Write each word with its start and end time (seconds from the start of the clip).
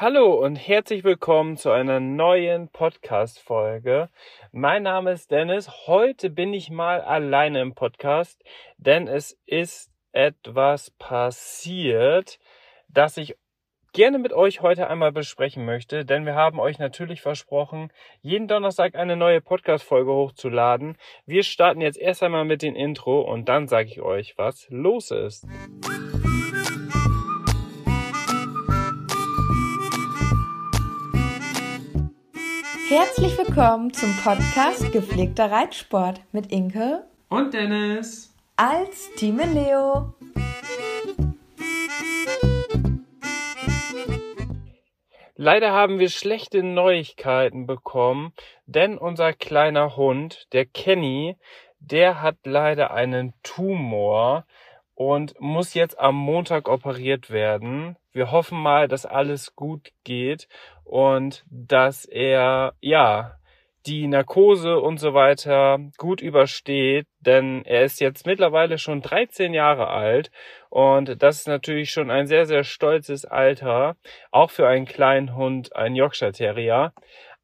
Hallo 0.00 0.32
und 0.32 0.56
herzlich 0.56 1.04
willkommen 1.04 1.58
zu 1.58 1.70
einer 1.72 2.00
neuen 2.00 2.68
Podcast-Folge. 2.68 4.08
Mein 4.50 4.84
Name 4.84 5.12
ist 5.12 5.30
Dennis. 5.30 5.86
Heute 5.86 6.30
bin 6.30 6.54
ich 6.54 6.70
mal 6.70 7.02
alleine 7.02 7.60
im 7.60 7.74
Podcast, 7.74 8.42
denn 8.78 9.08
es 9.08 9.36
ist 9.44 9.90
etwas 10.12 10.90
passiert, 10.92 12.38
das 12.88 13.18
ich 13.18 13.36
gerne 13.92 14.18
mit 14.18 14.32
euch 14.32 14.62
heute 14.62 14.88
einmal 14.88 15.12
besprechen 15.12 15.66
möchte, 15.66 16.06
denn 16.06 16.24
wir 16.24 16.34
haben 16.34 16.60
euch 16.60 16.78
natürlich 16.78 17.20
versprochen, 17.20 17.92
jeden 18.22 18.48
Donnerstag 18.48 18.94
eine 18.94 19.16
neue 19.16 19.42
Podcast-Folge 19.42 20.10
hochzuladen. 20.10 20.96
Wir 21.26 21.42
starten 21.42 21.82
jetzt 21.82 21.98
erst 21.98 22.22
einmal 22.22 22.46
mit 22.46 22.62
dem 22.62 22.74
Intro 22.74 23.20
und 23.20 23.50
dann 23.50 23.68
sage 23.68 23.88
ich 23.88 24.00
euch, 24.00 24.38
was 24.38 24.66
los 24.70 25.10
ist. 25.10 25.46
Herzlich 32.90 33.38
willkommen 33.38 33.92
zum 33.92 34.12
Podcast 34.16 34.90
Gepflegter 34.90 35.48
Reitsport 35.48 36.22
mit 36.32 36.50
Inke 36.50 37.04
und 37.28 37.54
Dennis 37.54 38.34
als 38.56 39.14
Team 39.14 39.38
Leo. 39.38 40.12
Leider 45.36 45.70
haben 45.70 46.00
wir 46.00 46.08
schlechte 46.08 46.64
Neuigkeiten 46.64 47.68
bekommen, 47.68 48.32
denn 48.66 48.98
unser 48.98 49.34
kleiner 49.34 49.96
Hund, 49.96 50.48
der 50.52 50.66
Kenny, 50.66 51.36
der 51.78 52.20
hat 52.20 52.38
leider 52.42 52.90
einen 52.90 53.34
Tumor 53.44 54.46
und 55.00 55.40
muss 55.40 55.72
jetzt 55.72 55.98
am 55.98 56.14
Montag 56.14 56.68
operiert 56.68 57.30
werden. 57.30 57.96
Wir 58.12 58.30
hoffen 58.30 58.60
mal, 58.60 58.86
dass 58.86 59.06
alles 59.06 59.56
gut 59.56 59.92
geht 60.04 60.46
und 60.84 61.42
dass 61.48 62.04
er, 62.04 62.74
ja, 62.82 63.36
die 63.86 64.06
Narkose 64.06 64.78
und 64.78 64.98
so 64.98 65.14
weiter 65.14 65.78
gut 65.96 66.20
übersteht, 66.20 67.06
denn 67.18 67.64
er 67.64 67.84
ist 67.84 67.98
jetzt 68.02 68.26
mittlerweile 68.26 68.76
schon 68.76 69.00
13 69.00 69.54
Jahre 69.54 69.88
alt 69.88 70.30
und 70.68 71.22
das 71.22 71.38
ist 71.38 71.48
natürlich 71.48 71.92
schon 71.92 72.10
ein 72.10 72.26
sehr, 72.26 72.44
sehr 72.44 72.62
stolzes 72.62 73.24
Alter, 73.24 73.96
auch 74.30 74.50
für 74.50 74.68
einen 74.68 74.84
kleinen 74.84 75.34
Hund, 75.34 75.74
ein 75.74 75.96
Yorkshire 75.96 76.32
Terrier. 76.32 76.92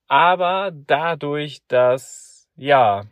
Aber 0.09 0.73
dadurch, 0.75 1.63
dass, 1.69 2.51
ja, 2.55 3.05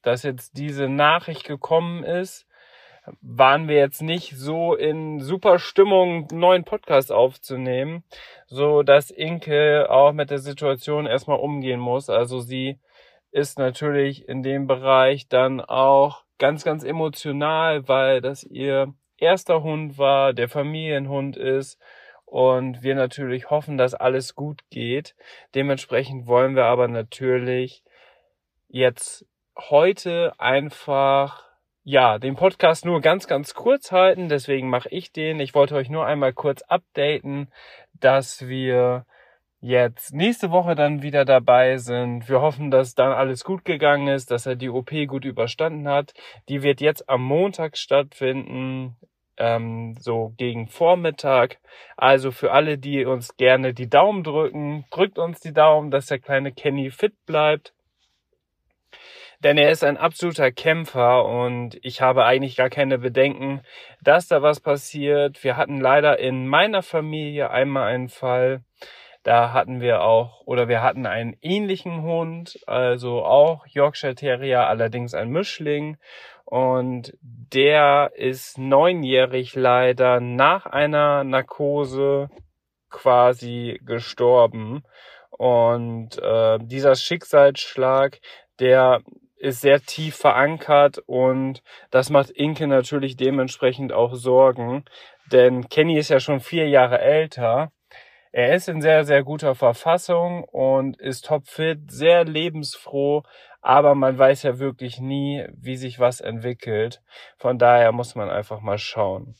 dass 0.00 0.22
jetzt 0.22 0.56
diese 0.56 0.88
Nachricht 0.88 1.44
gekommen 1.44 2.02
ist, 2.02 2.46
waren 3.20 3.68
wir 3.68 3.76
jetzt 3.76 4.02
nicht 4.02 4.36
so 4.36 4.74
in 4.74 5.20
super 5.20 5.58
Stimmung, 5.58 6.28
einen 6.30 6.40
neuen 6.40 6.64
Podcast 6.64 7.12
aufzunehmen, 7.12 8.04
so 8.46 8.82
dass 8.82 9.10
Inke 9.10 9.90
auch 9.90 10.12
mit 10.12 10.30
der 10.30 10.38
Situation 10.38 11.06
erstmal 11.06 11.38
umgehen 11.38 11.80
muss. 11.80 12.10
Also 12.10 12.40
sie 12.40 12.78
ist 13.30 13.58
natürlich 13.58 14.28
in 14.28 14.42
dem 14.42 14.66
Bereich 14.66 15.28
dann 15.28 15.60
auch 15.60 16.24
ganz, 16.38 16.64
ganz 16.64 16.84
emotional, 16.84 17.86
weil 17.88 18.20
das 18.20 18.42
ihr 18.42 18.92
erster 19.18 19.62
Hund 19.62 19.98
war, 19.98 20.32
der 20.32 20.48
Familienhund 20.48 21.36
ist 21.36 21.78
und 22.24 22.82
wir 22.82 22.94
natürlich 22.94 23.50
hoffen, 23.50 23.76
dass 23.76 23.94
alles 23.94 24.34
gut 24.34 24.62
geht. 24.70 25.14
Dementsprechend 25.54 26.26
wollen 26.26 26.56
wir 26.56 26.64
aber 26.64 26.88
natürlich 26.88 27.82
jetzt 28.68 29.26
heute 29.56 30.32
einfach 30.38 31.49
ja, 31.90 32.20
den 32.20 32.36
Podcast 32.36 32.84
nur 32.84 33.00
ganz, 33.00 33.26
ganz 33.26 33.52
kurz 33.52 33.90
halten, 33.90 34.28
deswegen 34.28 34.70
mache 34.70 34.88
ich 34.90 35.10
den. 35.10 35.40
Ich 35.40 35.56
wollte 35.56 35.74
euch 35.74 35.90
nur 35.90 36.06
einmal 36.06 36.32
kurz 36.32 36.62
updaten, 36.62 37.48
dass 37.94 38.46
wir 38.46 39.06
jetzt 39.60 40.14
nächste 40.14 40.52
Woche 40.52 40.76
dann 40.76 41.02
wieder 41.02 41.24
dabei 41.24 41.78
sind. 41.78 42.28
Wir 42.28 42.40
hoffen, 42.40 42.70
dass 42.70 42.94
dann 42.94 43.10
alles 43.10 43.42
gut 43.42 43.64
gegangen 43.64 44.06
ist, 44.06 44.30
dass 44.30 44.46
er 44.46 44.54
die 44.54 44.68
OP 44.68 44.92
gut 45.08 45.24
überstanden 45.24 45.88
hat. 45.88 46.14
Die 46.48 46.62
wird 46.62 46.80
jetzt 46.80 47.08
am 47.08 47.24
Montag 47.24 47.76
stattfinden, 47.76 48.96
ähm, 49.36 49.96
so 49.98 50.32
gegen 50.36 50.68
Vormittag. 50.68 51.58
Also 51.96 52.30
für 52.30 52.52
alle, 52.52 52.78
die 52.78 53.04
uns 53.04 53.36
gerne 53.36 53.74
die 53.74 53.90
Daumen 53.90 54.22
drücken, 54.22 54.84
drückt 54.92 55.18
uns 55.18 55.40
die 55.40 55.52
Daumen, 55.52 55.90
dass 55.90 56.06
der 56.06 56.20
kleine 56.20 56.52
Kenny 56.52 56.92
fit 56.92 57.14
bleibt 57.26 57.74
denn 59.40 59.58
er 59.58 59.70
ist 59.70 59.84
ein 59.84 59.96
absoluter 59.96 60.52
Kämpfer 60.52 61.24
und 61.24 61.78
ich 61.82 62.00
habe 62.00 62.24
eigentlich 62.24 62.56
gar 62.56 62.70
keine 62.70 62.98
Bedenken, 62.98 63.62
dass 64.02 64.28
da 64.28 64.42
was 64.42 64.60
passiert. 64.60 65.42
Wir 65.42 65.56
hatten 65.56 65.80
leider 65.80 66.18
in 66.18 66.46
meiner 66.46 66.82
Familie 66.82 67.50
einmal 67.50 67.88
einen 67.88 68.08
Fall, 68.08 68.62
da 69.22 69.52
hatten 69.52 69.80
wir 69.80 70.02
auch, 70.02 70.42
oder 70.46 70.68
wir 70.68 70.82
hatten 70.82 71.04
einen 71.06 71.36
ähnlichen 71.42 72.02
Hund, 72.02 72.58
also 72.66 73.22
auch 73.22 73.66
Yorkshire 73.66 74.14
Terrier, 74.14 74.66
allerdings 74.66 75.14
ein 75.14 75.28
Mischling. 75.30 75.98
Und 76.46 77.12
der 77.20 78.12
ist 78.16 78.58
neunjährig 78.58 79.54
leider 79.54 80.20
nach 80.20 80.66
einer 80.66 81.22
Narkose 81.24 82.30
quasi 82.88 83.80
gestorben. 83.84 84.82
Und 85.30 86.18
äh, 86.18 86.58
dieser 86.62 86.94
Schicksalsschlag, 86.94 88.20
der 88.58 89.02
ist 89.40 89.62
sehr 89.62 89.80
tief 89.80 90.16
verankert 90.16 90.98
und 91.06 91.62
das 91.90 92.10
macht 92.10 92.30
Inke 92.30 92.66
natürlich 92.66 93.16
dementsprechend 93.16 93.92
auch 93.92 94.14
Sorgen, 94.14 94.84
denn 95.32 95.68
Kenny 95.68 95.98
ist 95.98 96.10
ja 96.10 96.20
schon 96.20 96.40
vier 96.40 96.68
Jahre 96.68 97.00
älter. 97.00 97.72
Er 98.32 98.54
ist 98.54 98.68
in 98.68 98.80
sehr, 98.80 99.04
sehr 99.04 99.24
guter 99.24 99.54
Verfassung 99.54 100.44
und 100.44 101.00
ist 101.00 101.24
topfit, 101.26 101.90
sehr 101.90 102.24
lebensfroh, 102.24 103.22
aber 103.62 103.94
man 103.94 104.18
weiß 104.18 104.42
ja 104.44 104.58
wirklich 104.58 105.00
nie, 105.00 105.46
wie 105.52 105.76
sich 105.76 105.98
was 105.98 106.20
entwickelt. 106.20 107.02
Von 107.38 107.58
daher 107.58 107.92
muss 107.92 108.14
man 108.14 108.30
einfach 108.30 108.60
mal 108.60 108.78
schauen. 108.78 109.34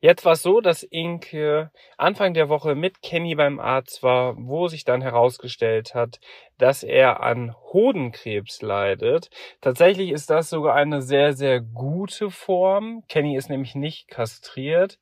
Jetzt 0.00 0.24
war 0.24 0.32
es 0.32 0.42
so, 0.42 0.60
dass 0.60 0.82
Inke 0.82 1.70
Anfang 1.96 2.34
der 2.34 2.48
Woche 2.48 2.74
mit 2.74 3.02
Kenny 3.02 3.34
beim 3.34 3.60
Arzt 3.60 4.02
war, 4.02 4.34
wo 4.36 4.68
sich 4.68 4.84
dann 4.84 5.02
herausgestellt 5.02 5.94
hat, 5.94 6.20
dass 6.58 6.82
er 6.82 7.22
an 7.22 7.54
Hodenkrebs 7.72 8.62
leidet. 8.62 9.30
Tatsächlich 9.60 10.10
ist 10.10 10.30
das 10.30 10.50
sogar 10.50 10.74
eine 10.74 11.02
sehr, 11.02 11.32
sehr 11.32 11.60
gute 11.60 12.30
Form. 12.30 13.04
Kenny 13.08 13.36
ist 13.36 13.50
nämlich 13.50 13.74
nicht 13.74 14.08
kastriert, 14.08 14.98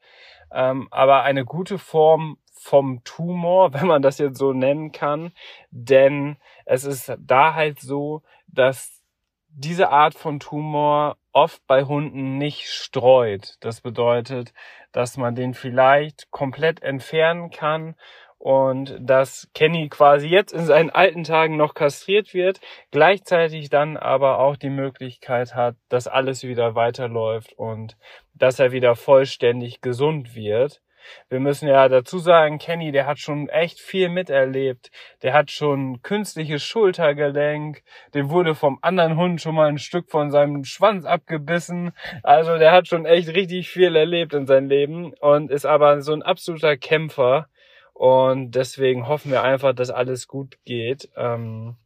ähm, 0.53 0.89
aber 0.91 1.23
eine 1.23 1.45
gute 1.45 1.79
Form 1.79 2.39
vom 2.61 3.03
Tumor, 3.05 3.73
wenn 3.75 3.87
man 3.87 4.03
das 4.03 4.19
jetzt 4.19 4.39
so 4.39 4.53
nennen 4.53 4.93
kann. 4.93 5.33
Denn 5.71 6.37
es 6.65 6.85
ist 6.85 7.13
da 7.19 7.55
halt 7.55 7.81
so, 7.81 8.23
dass 8.47 9.01
diese 9.49 9.91
Art 9.91 10.15
von 10.15 10.39
Tumor 10.39 11.17
oft 11.33 11.67
bei 11.67 11.85
Hunden 11.85 12.39
nicht 12.39 12.69
streut. 12.69 13.57
Das 13.61 13.81
bedeutet, 13.81 14.53
dass 14.93 15.17
man 15.17 15.35
den 15.35 15.55
vielleicht 15.55 16.31
komplett 16.31 16.83
entfernen 16.83 17.51
kann 17.51 17.95
und 18.41 18.97
dass 18.99 19.51
Kenny 19.53 19.91
quasi 19.91 20.27
jetzt 20.27 20.53
in 20.53 20.65
seinen 20.65 20.89
alten 20.89 21.25
Tagen 21.25 21.59
noch 21.59 21.75
kastriert 21.75 22.33
wird, 22.33 22.61
gleichzeitig 22.91 23.69
dann 23.69 23.99
aber 23.99 24.39
auch 24.39 24.57
die 24.57 24.71
Möglichkeit 24.71 25.55
hat, 25.55 25.77
dass 25.91 26.09
alles 26.09 26.43
wieder 26.43 26.75
weiterläuft 26.75 27.53
und 27.53 27.99
dass 28.33 28.59
er 28.59 28.73
wieder 28.73 28.97
vollständig 28.97 29.83
gesund 29.83 30.35
wird. 30.35 30.81
Wir 31.29 31.41
müssen 31.41 31.69
ja 31.69 31.89
dazu 31.89 32.19
sagen, 32.19 32.59
Kenny, 32.59 32.93
der 32.93 33.07
hat 33.07 33.19
schon 33.19 33.49
echt 33.49 33.81
viel 33.81 34.09
miterlebt. 34.09 34.91
Der 35.23 35.33
hat 35.33 35.51
schon 35.51 36.03
künstliches 36.03 36.63
Schultergelenk. 36.63 37.83
Dem 38.15 38.31
wurde 38.31 38.55
vom 38.55 38.79
anderen 38.83 39.17
Hund 39.17 39.41
schon 39.41 39.55
mal 39.55 39.69
ein 39.69 39.79
Stück 39.79 40.11
von 40.11 40.31
seinem 40.31 40.65
Schwanz 40.65 41.05
abgebissen. 41.05 41.93
Also 42.23 42.59
der 42.59 42.73
hat 42.73 42.89
schon 42.89 43.07
echt 43.07 43.29
richtig 43.35 43.69
viel 43.69 43.97
erlebt 43.97 44.35
in 44.35 44.47
seinem 44.47 44.69
Leben 44.69 45.13
und 45.21 45.51
ist 45.51 45.67
aber 45.67 46.03
so 46.03 46.13
ein 46.13 46.23
absoluter 46.23 46.77
Kämpfer. 46.77 47.49
Und 47.93 48.53
deswegen 48.53 49.09
hoffen 49.09 49.31
wir 49.31 49.43
einfach, 49.43 49.75
dass 49.75 49.91
alles 49.91 50.27
gut 50.27 50.57
geht. 50.65 51.11
Ähm 51.17 51.77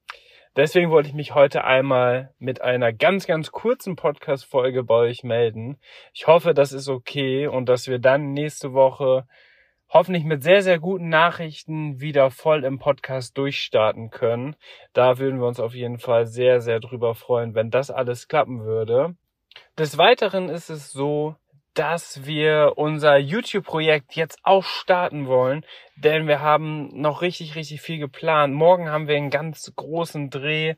Deswegen 0.56 0.90
wollte 0.90 1.08
ich 1.08 1.14
mich 1.14 1.34
heute 1.34 1.64
einmal 1.64 2.32
mit 2.38 2.60
einer 2.60 2.92
ganz, 2.92 3.26
ganz 3.26 3.50
kurzen 3.50 3.96
Podcast-Folge 3.96 4.84
bei 4.84 4.94
euch 4.94 5.24
melden. 5.24 5.78
Ich 6.12 6.28
hoffe, 6.28 6.54
das 6.54 6.72
ist 6.72 6.88
okay 6.88 7.48
und 7.48 7.68
dass 7.68 7.88
wir 7.88 7.98
dann 7.98 8.32
nächste 8.32 8.72
Woche 8.72 9.26
hoffentlich 9.88 10.24
mit 10.24 10.44
sehr, 10.44 10.62
sehr 10.62 10.78
guten 10.78 11.08
Nachrichten 11.08 12.00
wieder 12.00 12.30
voll 12.30 12.64
im 12.64 12.78
Podcast 12.78 13.36
durchstarten 13.36 14.10
können. 14.10 14.54
Da 14.92 15.18
würden 15.18 15.40
wir 15.40 15.48
uns 15.48 15.58
auf 15.58 15.74
jeden 15.74 15.98
Fall 15.98 16.26
sehr, 16.26 16.60
sehr 16.60 16.78
drüber 16.78 17.16
freuen, 17.16 17.56
wenn 17.56 17.70
das 17.70 17.90
alles 17.90 18.28
klappen 18.28 18.64
würde. 18.64 19.16
Des 19.76 19.98
Weiteren 19.98 20.48
ist 20.50 20.70
es 20.70 20.92
so, 20.92 21.34
dass 21.74 22.24
wir 22.24 22.74
unser 22.76 23.18
YouTube-Projekt 23.18 24.14
jetzt 24.14 24.38
auch 24.42 24.64
starten 24.64 25.26
wollen, 25.26 25.66
denn 25.96 26.26
wir 26.26 26.40
haben 26.40 26.88
noch 27.00 27.20
richtig, 27.20 27.56
richtig 27.56 27.80
viel 27.82 27.98
geplant. 27.98 28.54
Morgen 28.54 28.88
haben 28.88 29.08
wir 29.08 29.16
einen 29.16 29.30
ganz 29.30 29.72
großen 29.74 30.30
Dreh 30.30 30.76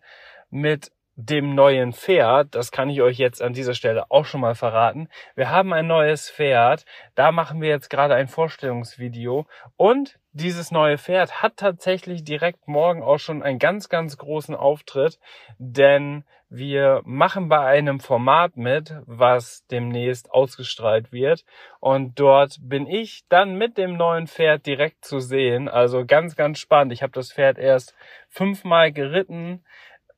mit 0.50 0.90
dem 1.16 1.54
neuen 1.54 1.92
Pferd. 1.94 2.54
Das 2.54 2.70
kann 2.70 2.90
ich 2.90 3.00
euch 3.00 3.16
jetzt 3.18 3.40
an 3.40 3.54
dieser 3.54 3.74
Stelle 3.74 4.10
auch 4.10 4.26
schon 4.26 4.40
mal 4.42 4.54
verraten. 4.54 5.08
Wir 5.34 5.50
haben 5.50 5.72
ein 5.72 5.86
neues 5.86 6.30
Pferd. 6.30 6.84
Da 7.14 7.32
machen 7.32 7.62
wir 7.62 7.70
jetzt 7.70 7.88
gerade 7.88 8.14
ein 8.14 8.28
Vorstellungsvideo. 8.28 9.46
Und 9.76 10.18
dieses 10.32 10.70
neue 10.70 10.98
Pferd 10.98 11.42
hat 11.42 11.56
tatsächlich 11.56 12.22
direkt 12.22 12.68
morgen 12.68 13.02
auch 13.02 13.18
schon 13.18 13.42
einen 13.42 13.58
ganz, 13.58 13.88
ganz 13.88 14.18
großen 14.18 14.54
Auftritt. 14.54 15.18
Denn 15.58 16.24
wir 16.48 17.02
machen 17.04 17.48
bei 17.48 17.60
einem 17.60 18.00
Format 18.00 18.56
mit, 18.56 18.94
was 19.06 19.66
demnächst 19.66 20.30
ausgestrahlt 20.30 21.12
wird. 21.12 21.44
Und 21.80 22.18
dort 22.18 22.58
bin 22.60 22.86
ich 22.86 23.24
dann 23.28 23.56
mit 23.56 23.78
dem 23.78 23.96
neuen 23.96 24.26
Pferd 24.26 24.66
direkt 24.66 25.04
zu 25.04 25.20
sehen. 25.20 25.68
Also 25.68 26.04
ganz, 26.06 26.36
ganz 26.36 26.58
spannend. 26.58 26.92
Ich 26.92 27.02
habe 27.02 27.12
das 27.12 27.32
Pferd 27.32 27.58
erst 27.58 27.94
fünfmal 28.28 28.92
geritten 28.92 29.64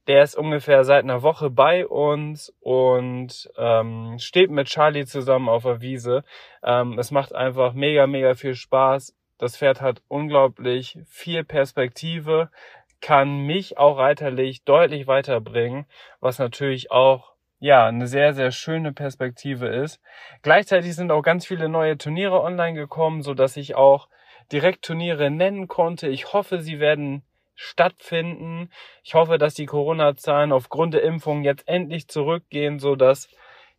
der 0.09 0.23
ist 0.23 0.37
ungefähr 0.37 0.85
seit 0.85 1.05
einer 1.05 1.23
Woche 1.23 1.51
bei 1.51 1.87
uns 1.87 2.53
und 2.61 3.51
ähm, 3.59 4.17
steht 4.19 4.51
mit 4.51 4.67
Charlie 4.67 5.05
zusammen 5.05 5.51
auf 5.51 5.65
der 5.65 5.83
Wiese. 5.83 6.25
Ähm, 6.63 6.99
es 6.99 7.11
macht 7.11 7.35
einfach 7.35 7.75
mega, 7.75 8.07
mega 8.07 8.35
viel 8.35 8.55
Spaß. 8.55 9.15
Das 9.37 9.59
Pferd 9.59 9.83
hat 9.83 10.03
unglaublich 10.09 10.99
viel 11.07 11.45
Perspektive, 11.45 12.51
kann 13.01 13.41
mich 13.41 13.79
auch 13.79 13.99
reiterlich 13.99 14.65
deutlich 14.65 15.07
weiterbringen, 15.07 15.87
was 16.21 16.39
natürlich 16.39 16.91
auch 16.91 17.33
ja, 17.61 17.87
eine 17.87 18.07
sehr, 18.07 18.35
sehr 18.35 18.53
schöne 18.53 18.93
Perspektive 18.93 19.67
ist. 19.67 20.01
Gleichzeitig 20.43 20.95
sind 20.95 21.11
auch 21.11 21.23
ganz 21.23 21.47
viele 21.47 21.69
neue 21.69 21.99
Turniere 21.99 22.41
online 22.41 22.79
gekommen, 22.79 23.23
so 23.23 23.35
dass 23.35 23.57
ich 23.57 23.75
auch 23.75 24.09
direkt 24.53 24.85
Turniere 24.85 25.31
nennen 25.31 25.67
konnte. 25.67 26.09
Ich 26.09 26.33
hoffe, 26.33 26.61
sie 26.61 26.79
werden 26.79 27.23
stattfinden. 27.55 28.71
Ich 29.03 29.15
hoffe, 29.15 29.39
dass 29.39 29.55
die 29.55 29.67
Corona-Zahlen 29.67 30.53
aufgrund 30.53 30.95
der 30.95 31.03
Impfung 31.03 31.43
jetzt 31.43 31.67
endlich 31.67 32.07
zurückgehen, 32.09 32.79
so 32.79 32.95
dass 32.95 33.29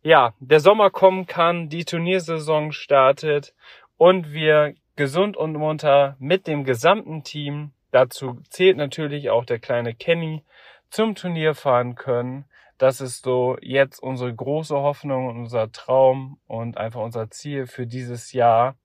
ja, 0.02 0.34
der 0.38 0.60
Sommer 0.60 0.90
kommen 0.90 1.26
kann, 1.26 1.68
die 1.68 1.84
Turniersaison 1.84 2.72
startet 2.72 3.54
und 3.96 4.32
wir 4.32 4.74
gesund 4.96 5.36
und 5.36 5.52
munter 5.54 6.16
mit 6.18 6.46
dem 6.46 6.64
gesamten 6.64 7.22
Team, 7.22 7.72
dazu 7.90 8.40
zählt 8.48 8.76
natürlich 8.76 9.30
auch 9.30 9.44
der 9.44 9.58
kleine 9.58 9.94
Kenny, 9.94 10.44
zum 10.90 11.14
Turnier 11.14 11.54
fahren 11.54 11.94
können. 11.94 12.44
Das 12.78 13.00
ist 13.00 13.22
so 13.24 13.56
jetzt 13.60 14.02
unsere 14.02 14.34
große 14.34 14.74
Hoffnung 14.74 15.28
und 15.28 15.38
unser 15.38 15.70
Traum 15.70 16.40
und 16.46 16.78
einfach 16.78 17.02
unser 17.02 17.30
Ziel 17.30 17.66
für 17.66 17.86
dieses 17.86 18.32
Jahr. 18.32 18.76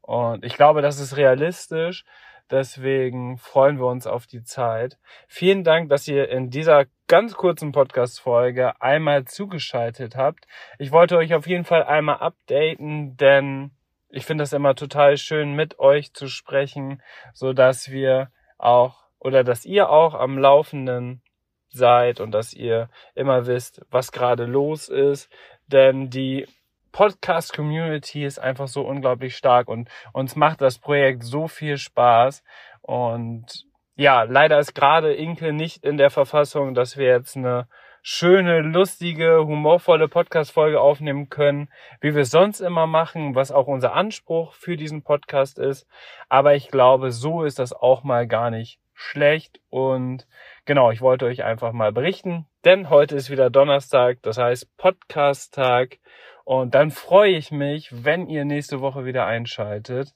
Und 0.00 0.44
ich 0.44 0.56
glaube, 0.56 0.82
das 0.82 0.98
ist 0.98 1.16
realistisch. 1.16 2.04
Deswegen 2.50 3.38
freuen 3.38 3.78
wir 3.78 3.86
uns 3.86 4.06
auf 4.06 4.26
die 4.26 4.42
Zeit. 4.42 4.98
Vielen 5.26 5.64
Dank, 5.64 5.88
dass 5.88 6.06
ihr 6.06 6.28
in 6.28 6.50
dieser 6.50 6.84
ganz 7.08 7.34
kurzen 7.34 7.72
Podcast-Folge 7.72 8.80
einmal 8.80 9.24
zugeschaltet 9.24 10.16
habt. 10.16 10.46
Ich 10.78 10.92
wollte 10.92 11.16
euch 11.16 11.34
auf 11.34 11.46
jeden 11.46 11.64
Fall 11.64 11.84
einmal 11.84 12.18
updaten, 12.18 13.16
denn 13.16 13.70
ich 14.10 14.26
finde 14.26 14.44
es 14.44 14.52
immer 14.52 14.74
total 14.74 15.16
schön, 15.16 15.54
mit 15.54 15.78
euch 15.78 16.12
zu 16.12 16.28
sprechen, 16.28 17.02
so 17.32 17.54
dass 17.54 17.90
wir 17.90 18.30
auch 18.62 19.02
oder 19.18 19.44
dass 19.44 19.64
ihr 19.64 19.88
auch 19.90 20.14
am 20.14 20.38
Laufenden 20.38 21.22
seid 21.68 22.20
und 22.20 22.32
dass 22.32 22.52
ihr 22.52 22.88
immer 23.14 23.46
wisst, 23.46 23.82
was 23.90 24.12
gerade 24.12 24.44
los 24.44 24.88
ist. 24.88 25.30
Denn 25.66 26.10
die 26.10 26.46
Podcast-Community 26.92 28.24
ist 28.24 28.38
einfach 28.38 28.68
so 28.68 28.82
unglaublich 28.82 29.36
stark 29.36 29.68
und 29.68 29.88
uns 30.12 30.36
macht 30.36 30.60
das 30.60 30.78
Projekt 30.78 31.24
so 31.24 31.48
viel 31.48 31.78
Spaß. 31.78 32.42
Und 32.82 33.66
ja, 33.96 34.22
leider 34.24 34.58
ist 34.58 34.74
gerade 34.74 35.14
Inke 35.14 35.52
nicht 35.52 35.84
in 35.84 35.96
der 35.96 36.10
Verfassung, 36.10 36.74
dass 36.74 36.96
wir 36.96 37.06
jetzt 37.06 37.36
eine 37.36 37.66
schöne, 38.04 38.62
lustige, 38.62 39.46
humorvolle 39.46 40.08
Podcast-Folge 40.08 40.80
aufnehmen 40.80 41.28
können, 41.28 41.68
wie 42.00 42.14
wir 42.14 42.22
es 42.22 42.32
sonst 42.32 42.60
immer 42.60 42.88
machen, 42.88 43.36
was 43.36 43.52
auch 43.52 43.68
unser 43.68 43.94
Anspruch 43.94 44.54
für 44.54 44.76
diesen 44.76 45.02
Podcast 45.02 45.58
ist. 45.60 45.86
Aber 46.28 46.56
ich 46.56 46.68
glaube, 46.68 47.12
so 47.12 47.44
ist 47.44 47.60
das 47.60 47.72
auch 47.72 48.02
mal 48.02 48.26
gar 48.26 48.50
nicht 48.50 48.80
schlecht. 48.92 49.60
Und 49.70 50.26
genau, 50.64 50.90
ich 50.90 51.00
wollte 51.00 51.26
euch 51.26 51.44
einfach 51.44 51.72
mal 51.72 51.92
berichten, 51.92 52.46
denn 52.64 52.90
heute 52.90 53.14
ist 53.14 53.30
wieder 53.30 53.50
Donnerstag, 53.50 54.18
das 54.22 54.36
heißt 54.36 54.76
Podcast-Tag. 54.76 55.98
Und 56.44 56.74
dann 56.74 56.90
freue 56.90 57.36
ich 57.36 57.52
mich, 57.52 58.04
wenn 58.04 58.28
ihr 58.28 58.44
nächste 58.44 58.80
Woche 58.80 59.04
wieder 59.04 59.26
einschaltet. 59.26 60.12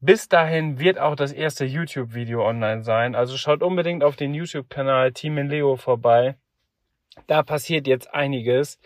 Bis 0.00 0.28
dahin 0.28 0.78
wird 0.78 0.98
auch 0.98 1.16
das 1.16 1.32
erste 1.32 1.64
YouTube-Video 1.64 2.46
online 2.46 2.84
sein. 2.84 3.14
Also 3.14 3.38
schaut 3.38 3.62
unbedingt 3.62 4.04
auf 4.04 4.14
den 4.14 4.34
YouTube-Kanal 4.34 5.12
Team 5.12 5.38
in 5.38 5.48
Leo 5.48 5.76
vorbei. 5.76 6.36
Da 7.26 7.42
passiert 7.42 7.86
jetzt 7.86 8.12
einiges. 8.14 8.78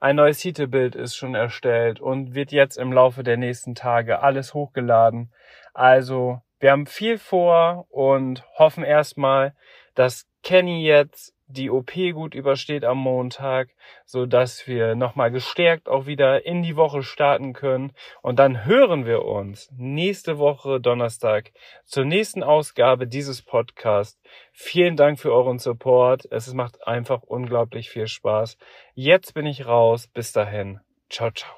Ein 0.00 0.16
neues 0.16 0.38
Titelbild 0.38 0.94
ist 0.94 1.16
schon 1.16 1.34
erstellt 1.34 2.00
und 2.00 2.34
wird 2.34 2.52
jetzt 2.52 2.76
im 2.76 2.92
Laufe 2.92 3.24
der 3.24 3.36
nächsten 3.36 3.74
Tage 3.74 4.20
alles 4.20 4.54
hochgeladen. 4.54 5.32
Also 5.74 6.40
wir 6.60 6.70
haben 6.70 6.86
viel 6.86 7.18
vor 7.18 7.86
und 7.90 8.44
hoffen 8.58 8.84
erstmal, 8.84 9.54
dass 9.94 10.26
Kenny 10.42 10.84
jetzt 10.84 11.34
die 11.48 11.70
OP 11.70 11.92
gut 12.12 12.34
übersteht 12.34 12.84
am 12.84 12.98
Montag, 12.98 13.70
so 14.04 14.26
dass 14.26 14.66
wir 14.66 14.94
nochmal 14.94 15.30
gestärkt 15.30 15.88
auch 15.88 16.06
wieder 16.06 16.44
in 16.46 16.62
die 16.62 16.76
Woche 16.76 17.02
starten 17.02 17.54
können. 17.54 17.92
Und 18.22 18.38
dann 18.38 18.64
hören 18.64 19.06
wir 19.06 19.24
uns 19.24 19.70
nächste 19.76 20.38
Woche 20.38 20.80
Donnerstag 20.80 21.52
zur 21.84 22.04
nächsten 22.04 22.42
Ausgabe 22.42 23.06
dieses 23.06 23.42
Podcasts. 23.42 24.20
Vielen 24.52 24.96
Dank 24.96 25.18
für 25.18 25.32
euren 25.32 25.58
Support. 25.58 26.28
Es 26.30 26.52
macht 26.52 26.86
einfach 26.86 27.22
unglaublich 27.22 27.90
viel 27.90 28.06
Spaß. 28.06 28.58
Jetzt 28.94 29.34
bin 29.34 29.46
ich 29.46 29.66
raus. 29.66 30.06
Bis 30.06 30.32
dahin. 30.32 30.80
Ciao, 31.08 31.30
ciao. 31.30 31.57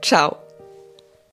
Ciao. 0.00 0.45